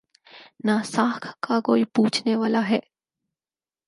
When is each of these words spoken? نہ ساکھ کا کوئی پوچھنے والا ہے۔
نہ 0.65 0.71
ساکھ 0.85 1.27
کا 1.41 1.59
کوئی 1.59 1.83
پوچھنے 1.95 2.35
والا 2.35 2.69
ہے۔ 2.69 2.79